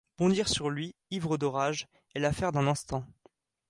[0.17, 3.05] Bondir sur lui, ivre de rage, est l’affaire d’un instant.